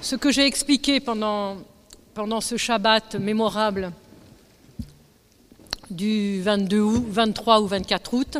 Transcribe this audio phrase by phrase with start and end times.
[0.00, 1.56] ce que j'ai expliqué pendant,
[2.14, 3.92] pendant ce Shabbat mémorable
[5.90, 8.38] du 22 août, 23 ou 24 août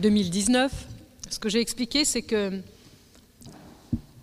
[0.00, 0.72] 2019,
[1.28, 2.60] ce que j'ai expliqué, c'est que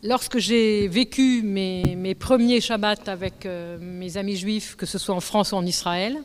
[0.03, 5.13] lorsque j'ai vécu mes, mes, premiers Shabbats avec euh, mes amis juifs, que ce soit
[5.13, 6.17] en France ou en Israël,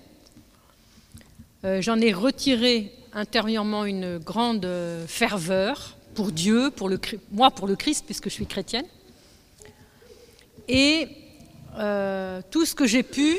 [1.65, 6.99] euh, j'en ai retiré intérieurement une grande euh, ferveur pour Dieu, pour le,
[7.33, 8.87] moi pour le Christ, puisque je suis chrétienne.
[10.69, 11.09] Et
[11.79, 13.37] euh, tout ce que j'ai pu,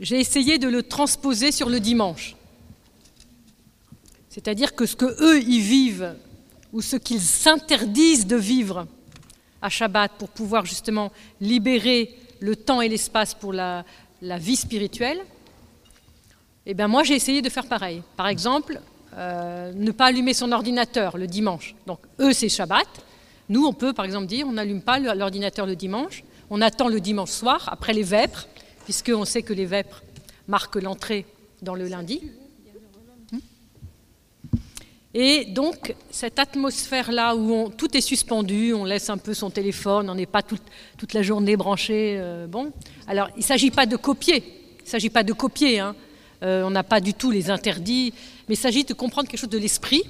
[0.00, 2.36] j'ai essayé de le transposer sur le dimanche.
[4.28, 6.14] C'est-à-dire que ce que eux y vivent,
[6.72, 8.86] ou ce qu'ils s'interdisent de vivre
[9.62, 13.84] à Shabbat pour pouvoir justement libérer le temps et l'espace pour la,
[14.20, 15.20] vie spirituelle,
[16.66, 18.02] eh bien moi j'ai essayé de faire pareil.
[18.16, 18.80] Par exemple,
[19.14, 21.74] euh, ne pas allumer son ordinateur le dimanche.
[21.86, 22.86] Donc eux c'est Shabbat.
[23.48, 27.00] Nous on peut par exemple dire on n'allume pas l'ordinateur le dimanche, on attend le
[27.00, 28.46] dimanche soir après les vêpres,
[28.84, 30.02] puisqu'on sait que les vêpres
[30.46, 31.26] marquent l'entrée
[31.62, 32.22] dans le lundi.
[35.14, 40.14] Et donc, cette atmosphère-là où tout est suspendu, on laisse un peu son téléphone, on
[40.14, 40.62] n'est pas toute,
[40.98, 42.16] toute, la journée branché.
[42.18, 42.72] Euh, bon,
[43.06, 44.44] alors il ne s'agit pas de copier,
[44.78, 45.96] il ne s'agit pas de copier, hein.
[46.42, 48.12] euh, on n'a pas du tout les interdits,
[48.48, 50.04] mais il s'agit de comprendre quelque chose de l'esprit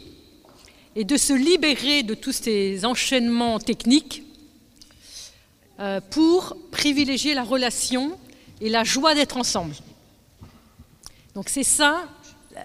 [0.98, 4.24] et de se libérer de tous ces enchaînements techniques
[5.78, 8.18] euh, pour privilégier la relation
[8.60, 9.74] et la joie d'être ensemble.
[11.34, 12.02] Donc c'est ça,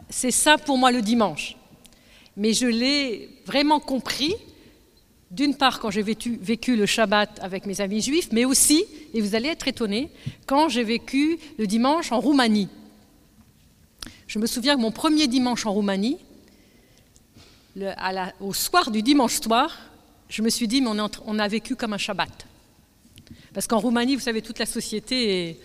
[0.09, 1.55] c'est ça pour moi le dimanche
[2.35, 4.35] mais je l'ai vraiment compris,
[5.31, 9.21] d'une part quand j'ai vécu, vécu, le Shabbat avec mes amis juifs, mais aussi, et
[9.21, 10.09] vous allez être étonnés,
[10.45, 12.69] quand j'ai vécu le dimanche en Roumanie.
[14.27, 16.17] Je me souviens que mon premier dimanche en Roumanie,
[18.39, 19.77] au soir du dimanche soir,
[20.29, 20.89] je me suis dit, mais
[21.25, 22.47] on, a vécu comme un Shabbat.
[23.53, 25.59] Parce qu'en Roumanie, vous savez, toute la société est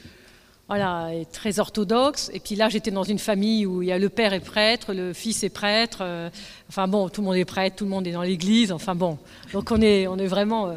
[1.33, 2.31] très orthodoxe.
[2.35, 4.93] Et puis là, j'étais dans une famille où il y a le père est prêtre,
[4.93, 5.99] le fils est prêtre.
[6.03, 6.29] Euh,
[6.69, 8.73] enfin bon, tout le monde est prêtre, tout le monde est dans l'église.
[8.73, 9.19] Enfin bon,
[9.53, 10.69] donc on est, vraiment.
[10.69, 10.75] Euh,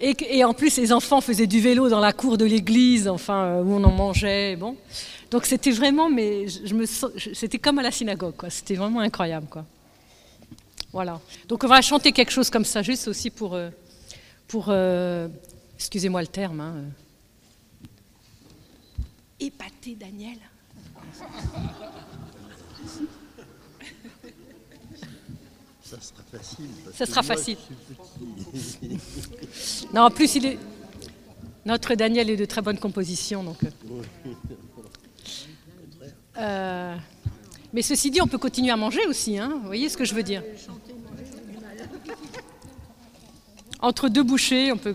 [0.00, 3.44] et, et, en plus, les enfants faisaient du vélo dans la cour de l'église, enfin
[3.44, 4.56] euh, où on en mangeait.
[4.56, 4.76] Bon,
[5.30, 8.50] donc c'était vraiment, mais je, me, c'était comme à la synagogue, quoi.
[8.50, 9.64] C'était vraiment incroyable, quoi.
[10.92, 11.20] Voilà.
[11.48, 13.58] Donc on va chanter quelque chose comme ça, juste aussi pour,
[14.48, 14.72] pour,
[15.76, 16.60] excusez-moi le terme.
[16.60, 16.74] Hein,
[19.40, 20.38] épater Daniel.
[25.82, 26.68] Ça sera facile.
[26.94, 27.58] Ça sera facile.
[29.94, 30.58] non, en plus, il est...
[31.64, 33.44] notre Daniel est de très bonne composition.
[33.44, 33.58] Donc...
[36.38, 36.96] Euh...
[37.72, 39.38] Mais ceci dit, on peut continuer à manger aussi.
[39.38, 40.42] Hein Vous voyez ce que je veux dire?
[43.80, 44.94] Entre deux bouchées, on peut.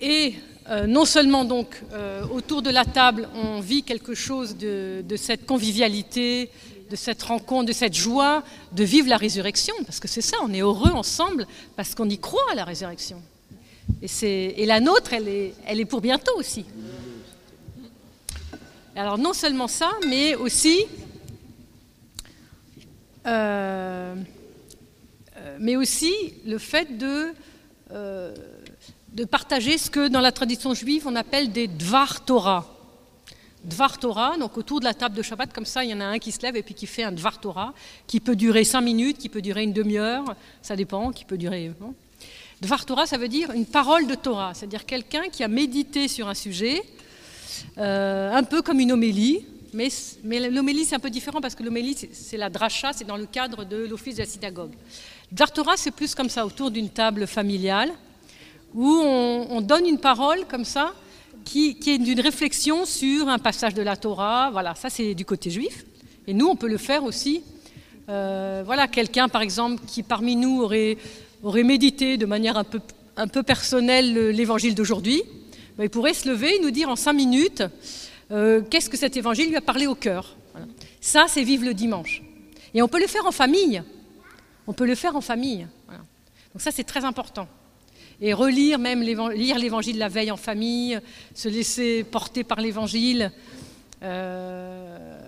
[0.00, 0.34] Et
[0.68, 5.46] euh, non seulement donc euh, autour de la table on vit quelque chose de, cette
[5.46, 6.50] convivialité,
[6.90, 8.42] de cette rencontre, de cette joie
[8.72, 11.46] de vivre la résurrection, parce que c'est ça, on est heureux ensemble
[11.76, 13.22] parce qu'on y croit à la résurrection.
[14.02, 16.64] Et, et la nôtre, elle est, elle est, pour bientôt aussi.
[18.96, 20.86] Alors non seulement ça, mais aussi,
[23.26, 24.14] euh,
[25.58, 26.12] mais aussi
[26.46, 27.32] le fait de
[27.92, 28.34] euh,
[29.12, 32.66] de partager ce que dans la tradition juive on appelle des Dvar Torah.
[33.64, 36.04] Dvar Torah, donc autour de la table de Shabbat, comme ça, il y en a
[36.04, 37.72] un qui se lève et puis qui fait un Dvar Torah,
[38.06, 41.72] qui peut durer cinq minutes, qui peut durer une demi-heure, ça dépend, qui peut durer.
[42.60, 46.28] Dvar Torah, ça veut dire une parole de Torah, c'est-à-dire quelqu'un qui a médité sur
[46.28, 46.82] un sujet,
[47.78, 49.88] euh, un peu comme une homélie, mais,
[50.24, 53.26] mais l'homélie c'est un peu différent parce que l'homélie c'est la dracha, c'est dans le
[53.26, 54.72] cadre de l'office de la synagogue.
[55.34, 57.90] Dvar Torah, c'est plus comme ça, autour d'une table familiale
[58.72, 60.94] où on, on, donne une parole comme ça,
[61.44, 64.50] qui, est d'une réflexion sur un passage de la Torah.
[64.52, 65.84] Voilà, ça c'est du côté juif.
[66.28, 67.42] Et nous, on peut le faire aussi.
[68.08, 70.98] Euh, voilà, quelqu'un, par exemple, qui parmi nous aurait,
[71.64, 75.24] médité de manière un peu, personnelle l'évangile d'aujourd'hui,
[75.76, 77.64] ben, il pourrait se lever et nous dire en cinq minutes
[78.30, 80.36] euh, qu'est-ce que cet évangile lui a parlé au cœur.
[81.00, 82.22] Ça, c'est vivre le dimanche.
[82.72, 83.82] Et on peut le faire en famille.
[84.66, 85.66] On peut le faire en famille.
[86.52, 87.48] Donc ça, c'est très important
[88.20, 90.98] et relire même lire l'évangile la veille en famille,
[91.34, 93.32] se laisser porter par l'évangile.
[94.02, 95.20] Euh,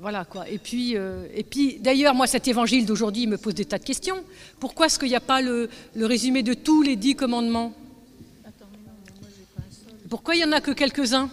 [0.00, 0.48] voilà quoi.
[0.48, 3.84] Et puis, euh, et puis d'ailleurs, moi, cet évangile d'aujourd'hui me pose des tas de
[3.84, 4.22] questions.
[4.60, 7.72] Pourquoi est-ce qu'il n'y a pas le, résumé de tous les dix commandements?
[10.08, 11.30] Pourquoi il n'y en a que quelques-uns?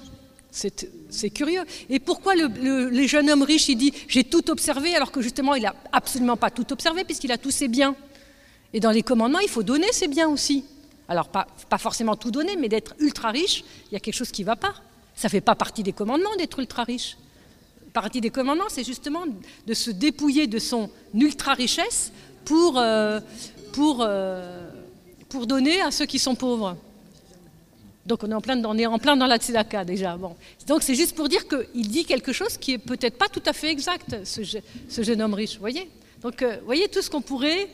[1.16, 1.64] C'est curieux.
[1.90, 5.64] Et pourquoi le, jeunes hommes riches, il dit j'ai tout observé alors que justement il
[5.64, 7.96] n'a absolument pas tout observé puisqu'il a tous ses biens
[8.74, 10.66] Et dans les commandements, il faut donner ses biens aussi.
[11.08, 11.48] Alors, pas,
[11.78, 14.56] forcément tout donner, mais d'être ultra riche, il y a quelque chose qui ne va
[14.56, 14.74] pas.
[15.16, 17.18] Ça ne fait pas partie des commandements d'être ultra riche.
[17.94, 19.24] Partie des commandements, c'est justement
[19.68, 22.12] de se dépouiller de son ultra richesse
[22.44, 23.20] pour, euh,
[23.78, 24.70] euh,
[25.30, 26.76] pour donner à ceux qui sont pauvres.
[28.06, 30.16] Donc on est en plein, on est en plein dans la tzedaka déjà.
[30.16, 30.36] Bon.
[30.68, 33.54] Donc c'est juste pour dire qu'il dit quelque chose qui est peut-être pas tout à
[33.54, 34.42] fait exact, ce,
[34.90, 35.58] ce jeune homme riche.
[35.60, 35.90] voyez
[36.22, 37.68] Donc vous voyez tout ce qu'on pourrait...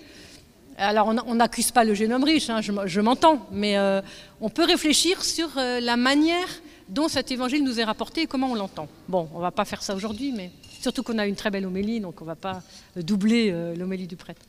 [0.77, 4.01] Alors on n'accuse pas le jeune homme riche, hein, je, je m'entends, mais euh,
[4.39, 6.47] on peut réfléchir sur euh, la manière
[6.87, 8.87] dont cet évangile nous est rapporté et comment on l'entend.
[9.07, 10.49] Bon, on ne va pas faire ça aujourd'hui, mais
[10.79, 12.63] surtout qu'on a une très belle homélie, donc on ne va pas
[12.95, 14.41] doubler euh, l'homélie du prêtre.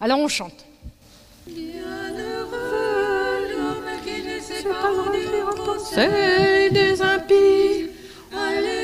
[0.00, 0.66] Alors on chante.
[1.46, 2.50] Bienheureux
[3.50, 5.09] l'homme qui ne sait pas
[5.64, 7.90] conseil des impies.
[8.32, 8.79] Alléluia,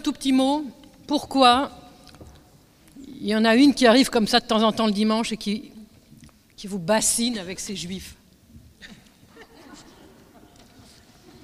[0.00, 0.64] un tout petit mot.
[1.06, 1.70] Pourquoi
[3.06, 5.30] il y en a une qui arrive comme ça de temps en temps le dimanche
[5.30, 5.72] et qui,
[6.56, 8.14] qui vous bassine avec ces juifs?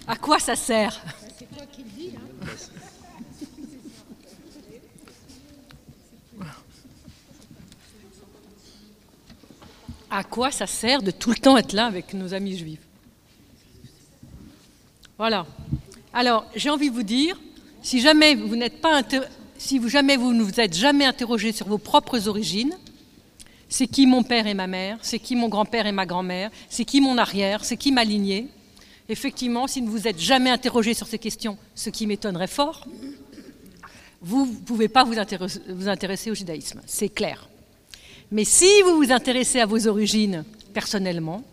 [0.06, 1.02] À quoi ça sert?
[10.08, 12.80] À quoi ça sert de tout le temps être là avec nos amis juifs?
[15.18, 15.46] Voilà.
[16.14, 17.38] Alors, j'ai envie de vous dire,
[17.86, 19.00] si jamais vous n'êtes pas
[19.58, 22.76] si vous, jamais vous ne vous êtes jamais interrogé sur vos propres origines,
[23.68, 26.84] c'est qui mon père et ma mère, c'est qui mon grand-père et ma grand-mère, c'est
[26.84, 28.48] qui mon arrière, c'est qui ma lignée.
[29.08, 32.88] Effectivement, si vous ne vous êtes jamais interrogé sur ces questions, ce qui m'étonnerait fort,
[34.20, 37.48] vous ne pouvez pas vous intéresser au judaïsme, c'est clair.
[38.32, 40.44] Mais si vous vous intéressez à vos origines
[40.74, 41.44] personnellement,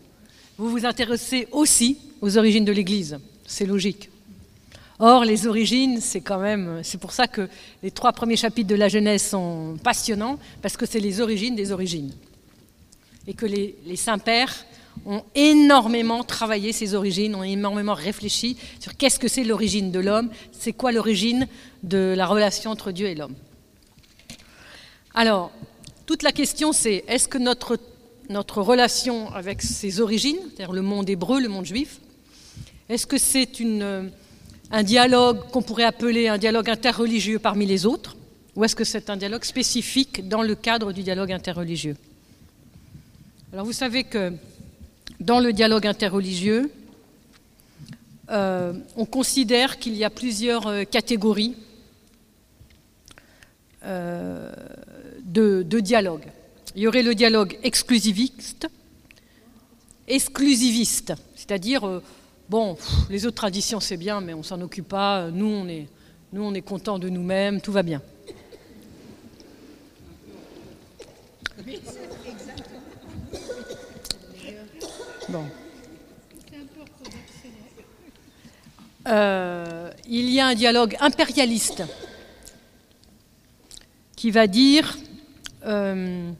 [0.58, 3.20] vous vous intéressez aussi aux origines de l'Église.
[3.46, 4.10] C'est logique.
[5.00, 6.80] Or, les origines, c'est quand même.
[6.84, 7.48] C'est pour ça que
[7.82, 11.72] les trois premiers chapitres de la Genèse sont passionnants, parce que c'est les origines des
[11.72, 12.12] origines.
[13.26, 14.66] Et que les, saints-pères
[15.04, 20.30] ont énormément travaillé ces origines, ont énormément réfléchi sur qu'est-ce que c'est l'origine de l'homme,
[20.52, 21.48] c'est quoi l'origine
[21.82, 23.34] de la relation entre Dieu et l'homme.
[25.14, 25.50] Alors,
[26.06, 27.78] toute la question, c'est est-ce que notre,
[28.28, 31.98] notre relation avec ces origines, c'est-à-dire le monde hébreu, le monde juif,
[32.88, 34.10] est-ce que c'est une,
[34.74, 38.16] un dialogue qu'on pourrait appeler un dialogue interreligieux parmi les autres,
[38.56, 41.96] ou est-ce que c'est un dialogue spécifique dans le cadre du dialogue interreligieux?
[43.52, 44.32] Alors vous savez que
[45.20, 46.72] dans le dialogue interreligieux,
[48.30, 51.54] euh, on considère qu'il y a plusieurs euh, catégories
[53.84, 54.52] euh,
[55.22, 56.24] de, de dialogue.
[56.74, 58.66] Il y aurait le dialogue exclusiviste,
[60.08, 62.02] exclusiviste, c'est-à-dire,
[62.48, 62.76] bon,
[63.10, 65.86] les autres traditions c'est bien, mais on s'en occupe pas, nous on est,
[66.32, 68.02] nous, on est content de nous-mêmes, tout va bien.
[75.28, 75.44] Bon.
[79.06, 81.82] Euh, il y a un dialogue impérialiste
[84.16, 84.98] qui va dire
[85.66, 86.30] euh,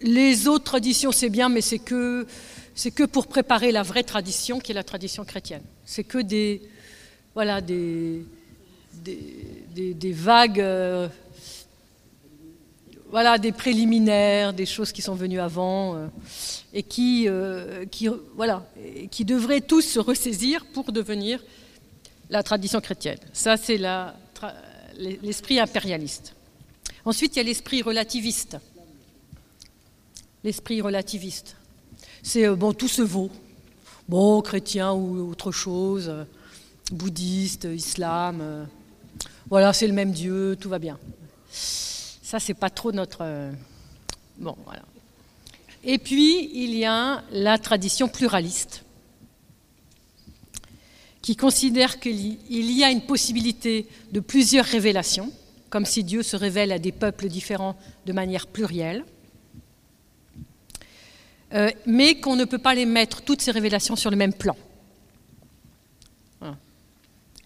[0.00, 2.26] les autres traditions c'est bien, mais c'est que
[2.74, 5.62] c'est que pour préparer la vraie tradition qui est la tradition chrétienne.
[5.84, 6.62] C'est que des
[7.34, 8.24] voilà des
[9.02, 11.08] des, vagues euh,
[13.10, 16.06] voilà, des préliminaires, des choses qui sont venues avant euh,
[16.72, 21.42] et qui, euh, qui, devraient tous se ressaisir pour devenir
[22.30, 23.18] la tradition chrétienne.
[23.32, 23.78] Ça, c'est
[24.96, 26.34] l'esprit impérialiste.
[27.04, 28.56] Ensuite, il y a l'esprit relativiste.
[30.44, 31.56] L'esprit relativiste.
[32.22, 33.30] C'est, euh, bon, tout se vaut.
[34.08, 36.24] Bon, chrétien ou autre chose, euh,
[36.90, 38.64] bouddhiste, islam, euh,
[39.48, 40.98] voilà, c'est le même Dieu, tout va bien.
[41.50, 43.50] Ça, c'est pas trop notre.
[44.38, 44.82] Bon, voilà.
[45.84, 48.84] Et puis, il y a la tradition pluraliste,
[51.20, 55.30] qui considère qu'il y- il y a une possibilité de plusieurs révélations,
[55.70, 57.76] comme si Dieu se révèle à des peuples différents
[58.06, 59.04] de manière plurielle,
[61.54, 64.56] euh, mais qu'on ne peut pas les mettre, toutes ces révélations, sur le même plan.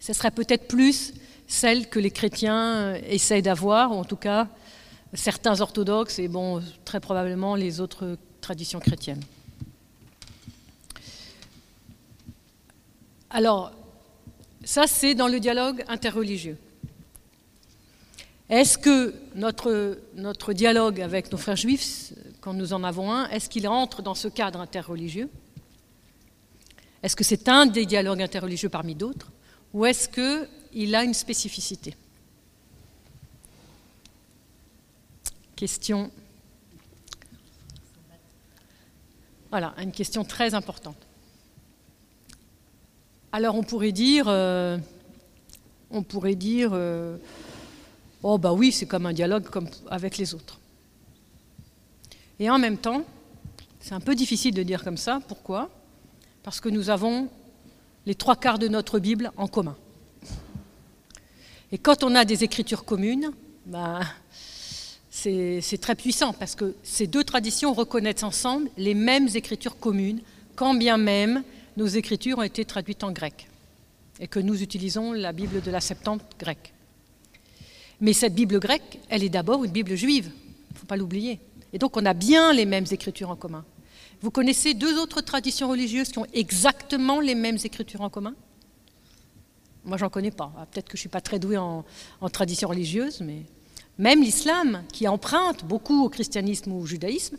[0.06, 1.14] Ce serait peut-être plus
[1.48, 4.46] celle que les chrétiens euh, essayent d'avoir, ou en tout cas
[5.14, 9.22] certains orthodoxes et bon, très probablement les autres traditions chrétiennes.
[13.30, 13.72] Alors,
[14.62, 16.56] ça c'est dans le dialogue interreligieux.
[18.48, 22.12] Est-ce que notre, notre dialogue avec nos frères juifs,
[22.46, 25.28] quand nous en avons un, est-ce qu'il entre dans ce cadre interreligieux?
[27.02, 29.32] Est-ce que c'est un des dialogues interreligieux parmi d'autres?
[29.74, 31.96] Ou est-ce qu'il a une spécificité?
[35.56, 36.12] Question.
[39.50, 41.04] Voilà, une question très importante.
[43.32, 44.78] Alors on pourrait dire, euh,
[45.90, 47.16] on pourrait dire, euh,
[48.22, 50.60] oh bah oui, c'est comme un dialogue comme avec les autres.
[52.38, 53.04] Et en même temps,
[53.80, 55.20] c'est un peu difficile de dire comme ça.
[55.28, 55.70] Pourquoi?
[56.42, 57.28] Parce que nous avons
[58.04, 59.76] les trois quarts de notre Bible en commun.
[61.72, 63.30] Et quand on a des écritures communes,
[63.64, 64.00] bah,
[65.10, 70.20] c'est c'est très puissant parce que ces deux traditions reconnaissent ensemble les mêmes écritures communes,
[70.54, 71.42] quand bien même
[71.76, 73.48] nos écritures ont été traduites en grec
[74.20, 76.72] et que nous utilisons la Bible de la Septante grecque.
[78.00, 80.30] Mais cette Bible grecque, elle est d'abord une Bible juive,
[80.70, 81.40] il ne faut pas l'oublier.
[81.72, 83.64] Et donc on a bien les mêmes écritures en commun.
[84.20, 88.34] Vous connaissez deux autres traditions religieuses qui ont exactement les mêmes écritures en commun?
[89.84, 90.52] Moi, j'en connais pas.
[90.56, 91.84] Ah, Peut-être que je ne suis pas très douée en,
[92.20, 93.42] en tradition religieuse, mais
[93.98, 97.36] même l'islam, qui emprunte beaucoup au christianisme ou au judaïsme,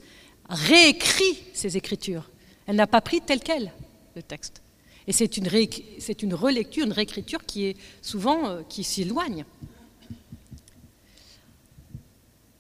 [0.50, 2.30] réécrit ses écritures.
[2.66, 3.72] Elle n'a pas pris tel quel
[4.16, 4.62] le texte.
[5.08, 5.48] Et c'est une,
[6.34, 9.46] relecture, une réécriture qui est souvent euh, qui s'éloigne.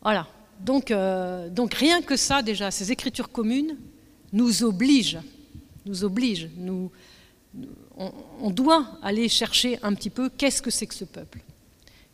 [0.01, 0.27] Voilà.
[0.59, 3.77] Donc, euh, donc rien que ça déjà, ces écritures communes
[4.33, 5.19] nous obligent,
[5.85, 6.91] nous obligent, nous,
[7.97, 11.39] on doit aller chercher un petit peu qu'est-ce que c'est que ce peuple,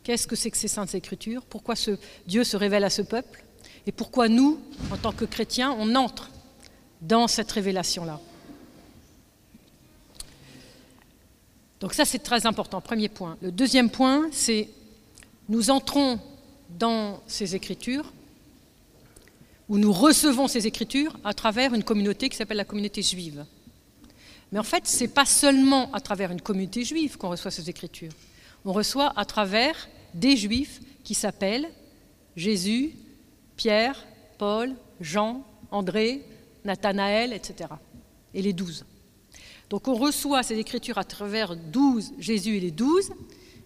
[0.02, 3.44] qu'est-ce que c'est que ces saintes écritures, pourquoi ce Dieu se révèle à ce peuple,
[3.86, 4.60] et pourquoi nous,
[4.90, 6.30] en tant que chrétiens, on entre
[7.02, 8.20] dans cette révélation-là?
[11.80, 13.36] Donc ça, c'est très important, premier point.
[13.42, 14.70] Le deuxième point, c'est
[15.50, 16.18] nous entrons
[16.70, 18.13] dans ces écritures,
[19.68, 23.44] où nous recevons ces écritures à travers une communauté qui s'appelle la communauté juive.
[24.52, 27.68] Mais en fait, ce n'est pas seulement à travers une communauté juive qu'on reçoit ces
[27.70, 28.12] écritures.
[28.64, 31.68] On reçoit à travers des juifs qui s'appellent
[32.36, 32.92] Jésus,
[33.56, 34.04] Pierre,
[34.38, 36.22] Paul, Jean, André,
[36.64, 37.70] Nathanaël, etc.
[38.32, 38.84] Et les douze.
[39.70, 43.10] Donc on reçoit ces écritures à travers douze, Jésus et les douze,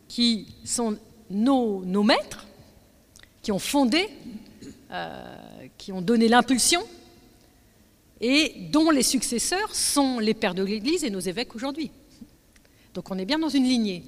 [0.08, 0.96] qui sont
[1.30, 2.46] nos, nos maîtres,
[3.42, 4.08] qui ont fondé,
[4.90, 5.36] euh,
[5.76, 6.82] qui ont donné l'impulsion,
[8.20, 11.90] et dont les successeurs sont les pères de l'Église et nos évêques aujourd'hui.
[12.94, 14.04] Donc on est bien dans une lignée.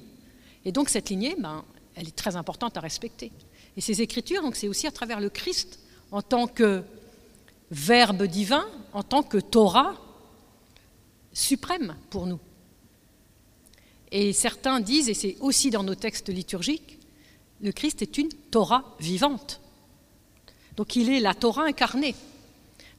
[0.65, 1.63] Et donc cette lignée, ben,
[1.95, 3.31] elle est très importante à respecter.
[3.77, 5.79] Et ces écritures, donc c'est aussi à travers le Christ
[6.11, 6.83] en tant que
[7.69, 9.95] verbe divin, en tant que Torah
[11.31, 12.39] suprême pour nous.
[14.11, 16.99] Et certains disent, et c'est aussi dans nos textes liturgiques,
[17.61, 19.60] le Christ est une Torah vivante.
[20.77, 22.15] Donc il est la Torah incarnée.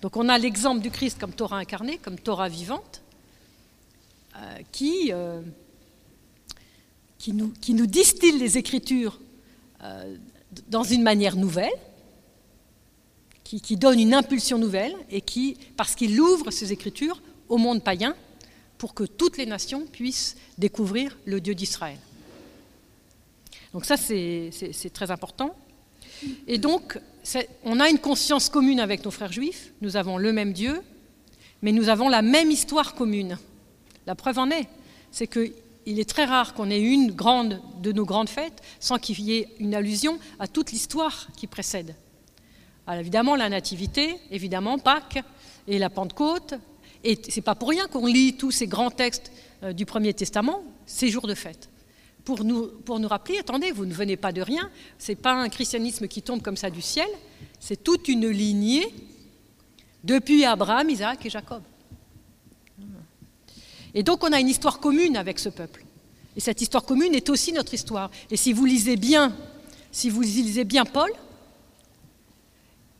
[0.01, 3.03] Donc on a l'exemple du Christ comme Torah incarnée, comme Torah vivante,
[4.37, 5.41] euh, qui, euh,
[7.19, 9.21] qui, nous, distille les Écritures
[9.83, 10.17] euh,
[10.69, 11.73] dans une manière nouvelle,
[13.45, 17.85] qui, qui, donne une impulsion nouvelle, et qui, parce qu'il ouvre ces Écritures au monde
[17.85, 18.17] païen,
[18.79, 21.99] pour que toutes les nations puissent découvrir le Dieu d'Israël.
[23.73, 25.55] Donc ça, c'est très important.
[26.47, 26.99] Et donc,
[27.65, 30.81] on a une conscience commune avec nos frères juifs, nous avons le même Dieu,
[31.63, 33.39] mais nous avons la même histoire commune.
[34.07, 34.69] La preuve en est,
[35.11, 39.21] c'est qu'il est très rare qu'on ait une grande de nos grandes fêtes sans qu'il
[39.21, 41.95] y ait une allusion à toute l'histoire qui précède.
[42.87, 45.23] Alors évidemment, la Nativité, évidemment, Pâques
[45.69, 46.55] et la Pentecôte.
[47.05, 49.31] Et c'est pas pour rien qu'on lit tous ces grands textes
[49.63, 51.69] euh, du Premier Testament, ces jours de fête.
[52.25, 56.23] Pour nous, rappeler, attendez, vous ne venez pas de rien, c'est pas un christianisme qui
[56.23, 57.09] tombe comme ça du ciel,
[57.59, 58.87] c'est toute une lignée
[60.05, 61.63] depuis Abraham, Isaac et Jacob.
[63.95, 65.85] Et donc on a une histoire commune avec ce peuple.
[66.37, 68.11] Et cette histoire commune est aussi notre histoire.
[68.31, 69.37] Et si vous lisez bien,
[69.91, 71.11] si vous lisez bien Paul,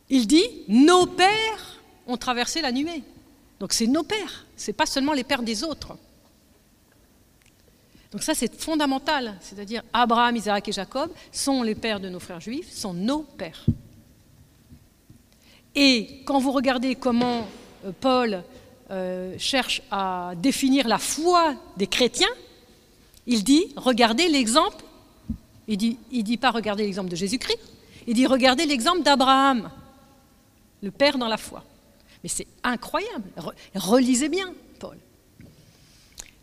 [0.09, 3.03] il dit nos pères ont traversé la nuée.
[3.59, 5.97] Donc c'est nos pères, c'est pas seulement les pères des autres.
[8.13, 12.39] Donc ça c'est fondamental, c'est-à-dire Abraham, Isaac et Jacob sont les pères de nos frères
[12.39, 13.65] juifs, sont nos pères.
[15.73, 17.47] Et quand vous regardez comment
[17.83, 18.43] euh, Paul
[18.91, 22.29] euh, cherche à définir la foi des chrétiens,
[23.25, 24.83] il dit, regardez l'exemple,
[25.67, 27.57] il dit, il dit pas regardez l'exemple de Jésus-Christ,
[28.05, 29.71] il dit regardez l'exemple d'Abraham,
[30.83, 31.63] le Père dans la foi.
[32.21, 33.27] Mais c'est incroyable,
[33.73, 34.53] relisez bien.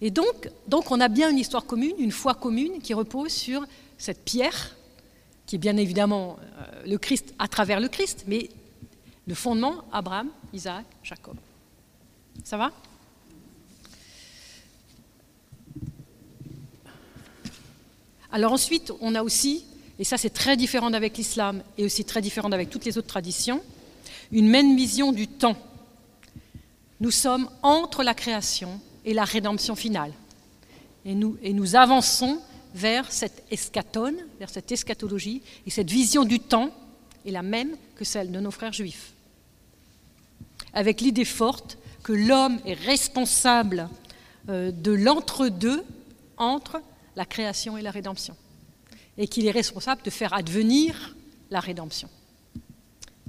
[0.01, 3.67] Et donc, donc on a bien une histoire commune, une foi commune qui repose sur
[3.99, 4.77] cette pierre,
[5.47, 8.49] qui est bien évidemment euh, le Christ à travers le Christ, mais
[9.27, 11.37] le fondement, Abraham, Isaac, Jacob.
[12.45, 12.73] Ça va?
[18.33, 19.65] Alors ensuite, on a aussi,
[19.99, 23.09] et ça c'est très différent avec l'islam et aussi très différent avec toutes les autres
[23.09, 23.61] traditions,
[24.33, 25.57] une même vision du temps.
[27.01, 30.13] Nous sommes entre la création et la rédemption finale.
[31.05, 32.41] Et nous, avançons
[32.75, 36.71] vers cette eschatone, vers cette eschatologie, et cette vision du temps
[37.27, 39.13] est la même que celle de nos frères juifs.
[40.73, 43.89] Avec l'idée forte que l'homme est responsable
[44.49, 45.83] euh, de l'entre-deux
[46.37, 46.81] entre
[47.17, 48.37] la création et la rédemption,
[49.19, 51.17] et qu'il est responsable de faire advenir
[51.51, 52.09] la rédemption.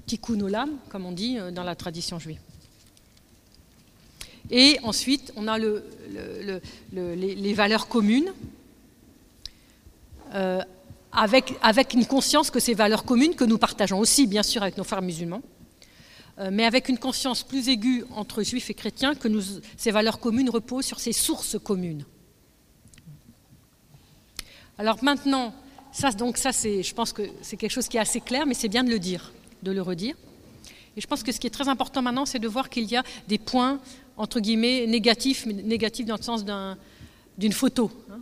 [0.06, 2.40] Tikkun olam, comme on dit euh, dans la tradition juive.
[4.52, 5.84] Et ensuite, on a le,
[6.94, 8.34] les, valeurs communes,
[10.34, 10.62] euh,
[11.14, 14.84] avec, une conscience que ces valeurs communes, que nous partageons aussi, bien sûr, avec nos
[14.84, 15.42] frères musulmans,
[16.40, 19.30] euh, mais avec une conscience plus aiguë entre juifs et chrétiens, que
[19.78, 22.04] ces valeurs communes reposent sur ces sources communes.
[24.78, 25.54] Alors maintenant,
[25.94, 28.70] ça, donc ça, je pense que c'est quelque chose qui est assez clair, mais c'est
[28.70, 29.32] bien de le dire,
[29.64, 30.16] de le redire.
[30.98, 32.98] Et je pense que ce qui est très important maintenant, c'est de voir qu'il y
[32.98, 33.80] a des points,
[34.22, 36.46] entre guillemets, négatifs, mais négatifs dans le sens
[37.38, 37.92] d'une photo.
[38.12, 38.20] Hein.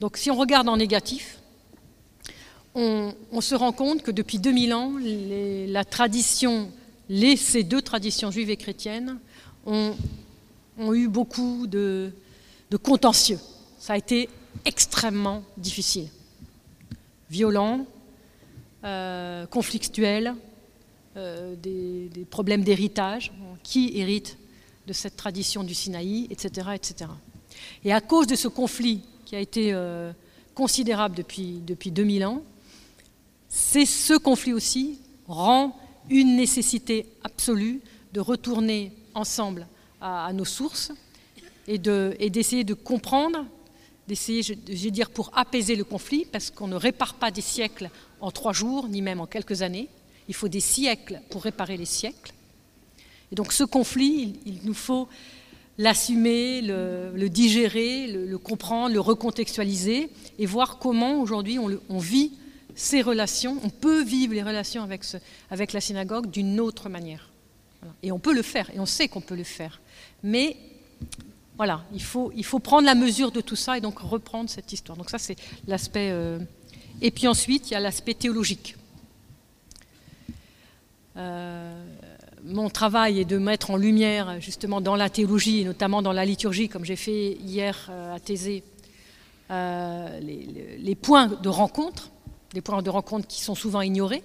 [0.00, 1.38] Donc si on regarde en négatif,
[2.74, 6.70] on, se rend compte que depuis 2000 ans, la tradition,
[7.08, 9.18] les, ces deux traditions juives et chrétiennes
[9.64, 9.94] ont,
[10.92, 12.12] eu beaucoup de,
[12.82, 13.38] contentieux.
[13.78, 14.28] Ça a été
[14.66, 16.08] extrêmement difficile,
[17.30, 17.86] violent,
[18.84, 20.34] euh, conflictuel,
[21.16, 24.36] euh, des, problèmes d'héritage, qui hérite
[24.86, 27.10] de cette tradition du Sinaï, etc., etc.
[27.84, 30.12] Et à cause de ce conflit qui a été euh,
[30.54, 32.42] considérable depuis, depuis 2000 ans,
[33.48, 35.76] c'est ce conflit aussi rend
[36.10, 37.80] une nécessité absolue
[38.12, 39.66] de retourner ensemble
[40.00, 40.92] à, nos sources
[41.66, 43.44] et d'essayer de, comprendre,
[44.06, 47.90] d'essayer, je, vais dire, pour apaiser le conflit, parce qu'on ne répare pas des siècles
[48.20, 49.88] en trois jours, ni même en quelques années.
[50.28, 52.32] Il faut des siècles pour réparer les siècles.
[53.32, 55.08] Et donc ce conflit, il, nous faut
[55.78, 60.08] l'assumer, le, digérer, le, comprendre, le recontextualiser
[60.38, 62.32] et voir comment aujourd'hui on, vit
[62.74, 67.30] ces relations, on peut vivre les relations avec, la synagogue d'une autre manière.
[68.02, 69.80] Et on peut le faire, et on sait qu'on peut le faire.
[70.22, 70.56] Mais
[71.56, 74.72] voilà, il faut, il faut prendre la mesure de tout ça et donc reprendre cette
[74.72, 74.96] histoire.
[74.96, 75.36] Donc ça, c'est
[75.66, 76.10] l'aspect...
[76.10, 76.38] Euh,
[77.00, 78.76] et puis ensuite, il y a l'aspect théologique.
[81.16, 81.84] Euh,
[82.44, 86.24] mon travail est de mettre en lumière justement dans la théologie et notamment dans la
[86.24, 88.62] liturgie, comme j'ai fait hier euh, à Thésée,
[89.50, 92.10] euh, les, points de rencontre,
[92.52, 94.22] des points de rencontre qui sont souvent ignorés,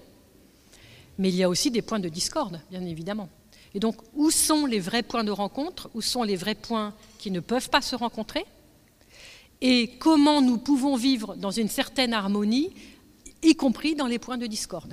[1.18, 3.28] mais il y a aussi des points de discorde, bien évidemment.
[3.74, 7.30] Et donc, où sont les vrais points de rencontre Où sont les vrais points qui
[7.30, 8.44] ne peuvent pas se rencontrer
[9.62, 12.70] Et comment nous pouvons vivre dans une certaine harmonie,
[13.42, 14.92] y compris dans les points de discorde?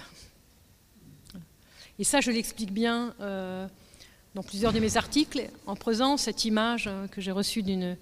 [1.99, 3.67] Et ça, je l'explique bien euh,
[4.33, 7.97] dans plusieurs de mes articles, en prenant cette image euh, que j'ai reçue d'une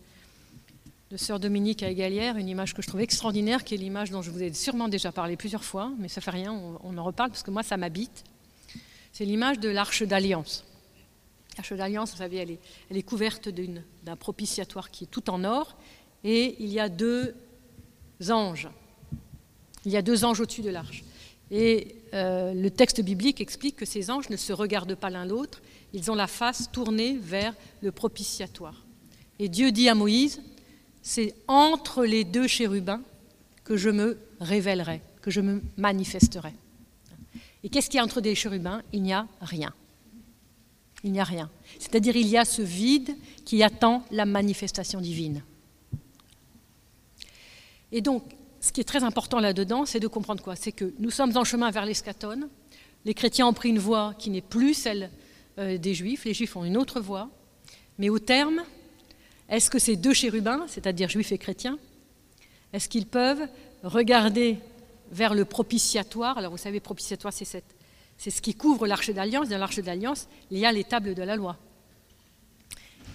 [1.09, 4.21] de sœur Dominique à Égalière, une image que je trouve extraordinaire, qui est l'image dont
[4.21, 7.29] je vous ai sûrement déjà parlé plusieurs fois, mais ça fait rien, on, en reparle
[7.29, 8.25] parce que moi, ça m'habite.
[9.13, 10.65] C'est l'image de l'arche d'alliance.
[11.55, 13.49] L'arche d'alliance, vous savez, elle est couverte
[14.03, 15.77] d'un propitiatoire qui est tout en or,
[16.25, 17.35] et il y a deux
[18.29, 18.67] anges.
[19.85, 21.03] Il y a deux anges au-dessus de l'arche.
[21.51, 25.61] Et euh, le texte biblique explique que ces anges ne se regardent pas l'un l'autre,
[25.93, 28.85] ils ont la face tournée vers le propitiatoire.
[29.39, 30.41] Et Dieu dit à Moïse,
[31.01, 33.01] c'est entre les deux chérubins
[33.63, 36.53] que je me révélerai, que je me manifesterai.
[37.63, 38.81] Et qu'est-ce qu'il y a entre des chérubins?
[38.91, 39.73] Il n'y a rien.
[41.03, 41.49] Il n'y a rien.
[41.79, 45.43] C'est-à-dire il y a ce vide qui attend la manifestation divine.
[47.91, 48.23] Et donc,
[48.59, 50.55] ce qui est très important là-dedans, c'est de comprendre quoi?
[50.55, 52.49] C'est que nous sommes en chemin vers l'escatone.
[53.05, 55.09] Les chrétiens ont pris une voie qui n'est plus celle
[55.59, 56.25] euh, des juifs.
[56.25, 57.29] Les juifs ont une autre voie.
[57.99, 58.63] Mais au terme,
[59.49, 61.77] est-ce que ces deux chérubins, c'est-à-dire juifs et chrétiens,
[62.73, 63.47] est-ce qu'ils peuvent
[63.83, 64.57] regarder
[65.11, 66.37] vers le propitiatoire?
[66.37, 69.49] Alors vous savez, propitiatoire, c'est ce qui couvre l'arche d'alliance.
[69.49, 71.57] Dans l'arche d'alliance, il y a les tables de la loi.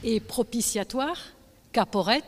[0.05, 1.19] Et propitiatoire,
[1.73, 2.23] caporet,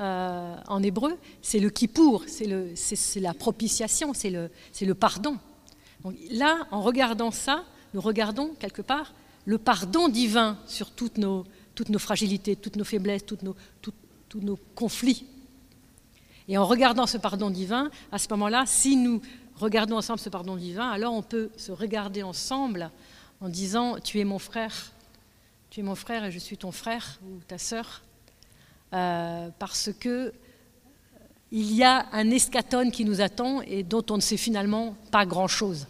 [0.00, 5.38] euh, en hébreu, c'est le kippour, c'est la propitiation, c'est le, pardon.
[6.30, 9.14] Là, en regardant ça, nous regardons quelque part
[9.46, 11.44] le pardon divin sur toutes nos,
[11.98, 15.26] fragilités, toutes nos faiblesses, tous nos conflits.
[16.48, 19.22] Et en regardant ce pardon divin, à ce moment-là, si nous
[19.56, 22.90] regardons ensemble ce pardon divin, alors on peut se regarder ensemble
[23.40, 24.92] en disant Tu es mon frère,
[25.70, 28.02] tu es mon frère et je suis ton frère ou ta sœur,
[28.94, 30.30] euh, parce que euh,
[31.50, 35.26] il y a un escatone qui nous attend et dont on ne sait finalement pas
[35.26, 35.86] grand-chose,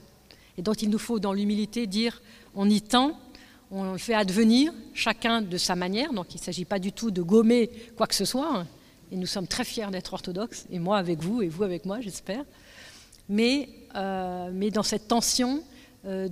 [0.59, 2.21] et dont il nous faut dans l'humilité dire
[2.55, 3.19] On y tend,
[3.71, 7.11] on le fait advenir, chacun de sa manière, donc il ne s'agit pas du tout
[7.11, 8.67] de gommer quoi que ce soit, hein.
[9.13, 12.01] et nous sommes très fiers d'être orthodoxes, et moi avec vous, et vous avec moi,
[12.01, 12.45] j'espère
[13.29, 15.63] mais, euh, mais dans cette tension
[16.07, 16.29] euh,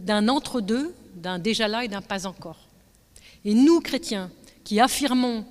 [0.00, 2.68] d'un entre-deux, d'un déjà là et d'un pas encore.
[3.44, 4.30] Et nous, chrétiens,
[4.64, 5.44] qui affirmons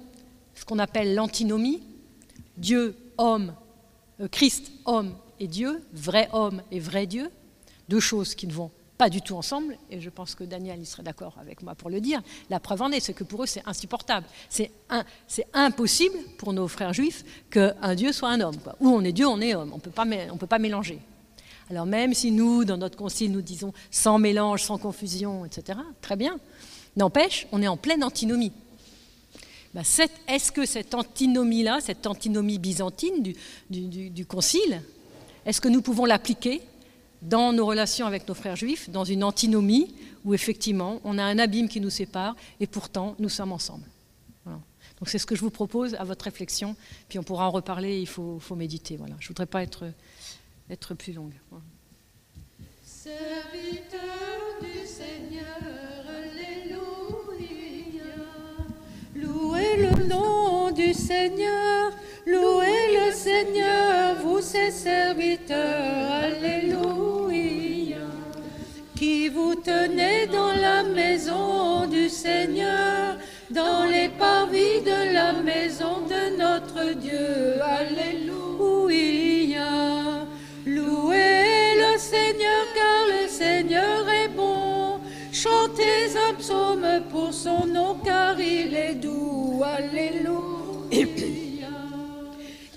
[0.56, 1.84] ce qu'on appelle l'antinomie,
[2.58, 3.54] Dieu, homme,
[4.22, 7.30] euh, Christ, homme et Dieu, vrai homme et vrai Dieu,
[7.89, 10.86] deux choses qui ne vont pas du tout ensemble, et je pense que Daniel il
[10.86, 12.22] serait d'accord avec moi pour le dire.
[12.50, 14.26] La preuve en est, c'est que pour eux, c'est insupportable.
[14.50, 14.72] C'est
[15.54, 18.58] impossible pour nos frères juifs qu'un Dieu soit un homme.
[18.58, 18.76] Quoi.
[18.80, 19.72] Ou on est Dieu, on est homme.
[19.74, 21.00] On ne peut pas mélanger.
[21.70, 26.15] Alors même si nous, dans notre concile, nous disons sans mélange, sans confusion, etc., très
[26.15, 26.39] bien.
[26.96, 28.54] N'empêche, on est en pleine antinomie.
[29.76, 29.84] Ben,
[30.30, 33.22] est-ce que cette antinomie-là, cette antinomie byzantine
[33.70, 34.82] du, concile,
[35.46, 36.62] est-ce que nous pouvons l'appliquer
[37.22, 41.38] dans nos relations avec nos frères juifs, dans une antinomie où effectivement on a un
[41.40, 43.84] abîme qui nous sépare et pourtant nous sommes ensemble?
[44.46, 46.78] Donc c'est ce que je vous propose à votre réflexion,
[47.10, 48.96] puis on pourra en reparler, il faut, méditer.
[48.96, 49.16] Voilà.
[49.20, 49.92] Je ne voudrais pas être,
[50.70, 51.34] être plus longue.
[52.82, 53.12] Serviteur
[54.62, 55.85] du Seigneur,
[59.15, 61.91] Louez le nom du Seigneur,
[62.25, 67.65] louez le Seigneur, vous ses serviteurs, Alléluia
[68.95, 73.17] qui vous tenez dans la maison du Seigneur,
[73.51, 77.62] dans les parvis de la maison de notre Dieu.
[77.62, 78.45] Alléluia.
[86.46, 89.64] Psaume pour son nom car il est doux.
[89.64, 90.42] Alléluia.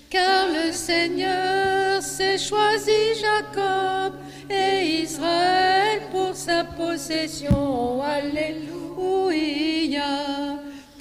[0.09, 4.15] Car le Seigneur s'est choisi Jacob
[4.49, 8.01] et Israël pour sa possession.
[8.03, 8.55] Alléluia.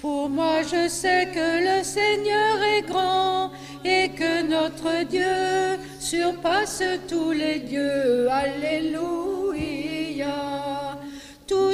[0.01, 3.51] Pour moi, je sais que le Seigneur est grand
[3.85, 8.27] et que notre Dieu surpasse tous les dieux.
[8.29, 9.17] Alléluia.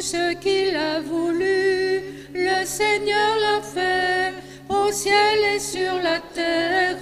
[0.04, 2.02] Ce qu'il a voulu,
[2.36, 4.34] le Seigneur l'a fait
[4.68, 6.98] au ciel et sur la terre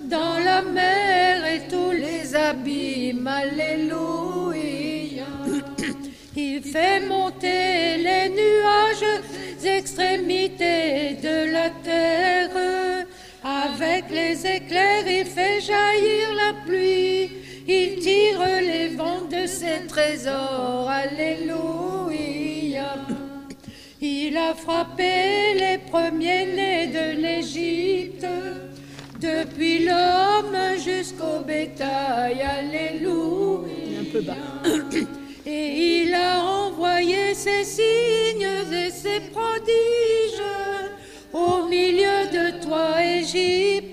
[0.00, 3.26] dans la mer et tous les abîmes.
[3.26, 5.26] Alléluia.
[6.34, 9.20] Il fait monter les nuages
[9.62, 13.04] extrémités de la terre.
[13.44, 17.37] Avec les éclairs, il fait jaillir la pluie.
[17.70, 20.88] Il tire les vents de ses trésors.
[20.88, 21.58] Alléluia.
[24.00, 28.26] Il a frappé les premiers-nés de l'Égypte
[29.20, 34.00] depuis l'homme jusqu'au bétail, Alléluia.
[34.00, 34.34] Un peu bas.
[35.46, 40.42] Et il a envoyé ses signes et ses prodiges
[41.32, 43.87] au milieu de toi, Égypte,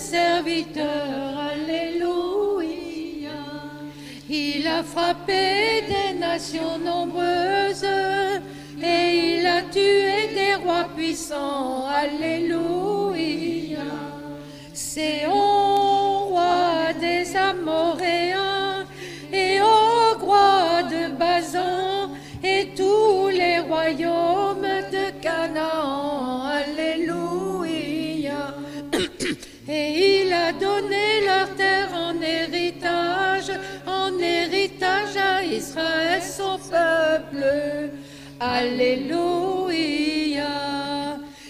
[0.00, 3.30] serviteurs, Alléluia.
[4.28, 7.84] Il a frappé des nations nombreuses
[8.82, 11.86] et il a tué des rois puissants.
[11.86, 13.43] Alléluia.
[38.56, 40.46] Alléluia.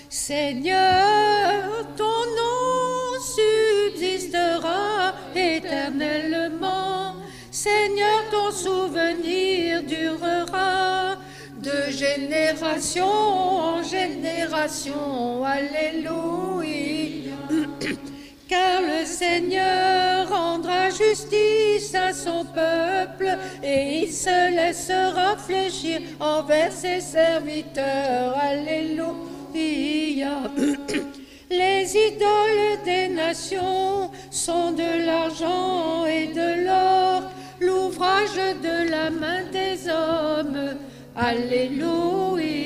[0.09, 7.17] Seigneur, ton nom subsistera éternellement.
[7.51, 11.19] Seigneur, ton souvenir durera
[11.59, 15.45] de génération en génération.
[15.45, 17.35] Alléluia.
[18.49, 27.01] Car le Seigneur rendra justice à son peuple et il se laissera fléchir envers ses
[27.01, 28.37] serviteurs.
[28.41, 29.15] Alléluia.
[31.51, 39.89] Les idoles des nations sont de l'argent et de l'or, l'ouvrage de la main des
[39.89, 40.77] hommes.
[41.15, 42.65] Alléluia.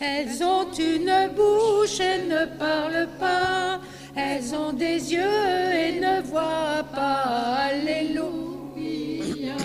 [0.00, 3.80] Elles ont une bouche et ne parlent pas.
[4.16, 7.68] Elles ont des yeux et ne voient pas.
[7.68, 9.56] Alléluia.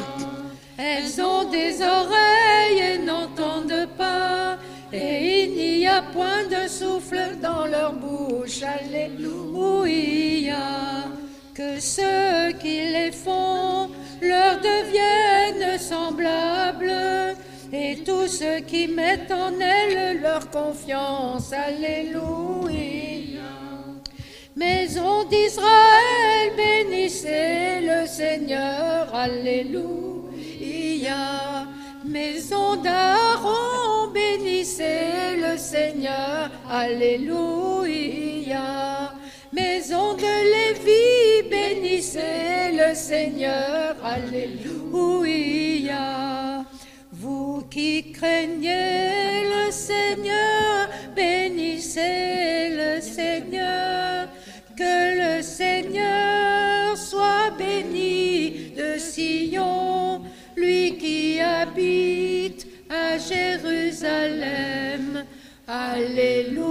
[0.78, 4.58] Elles ont des oreilles et n'entendent pas.
[4.92, 8.62] Et il n'y a point de souffle dans leur bouche.
[8.62, 9.38] Alléluia.
[11.54, 13.90] Que ceux qui les font
[14.22, 17.38] leur deviennent semblables.
[17.72, 21.54] Et tous ceux qui mettent en elles leur confiance.
[21.54, 23.11] Alléluia.
[24.56, 30.02] Maison d'Israël, bénissez le Seigneur, Alléluia.
[32.04, 37.44] Maison d'Aaron, bénissez le Seigneur, Alléluia.
[39.54, 45.46] Maison de Lévi, bénissez le Seigneur, Alléluia.
[47.14, 54.11] Vous qui craignez le Seigneur, bénissez le Seigneur.
[54.82, 60.24] Que le Seigneur soit béni de Sion,
[60.58, 64.44] lui qui habite à Jérusalem.
[65.68, 66.62] Alléluia.